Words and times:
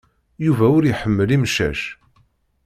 Yuba 0.45 0.65
ur 0.77 0.83
iḥemmel 0.85 1.29
imcac. 1.35 1.81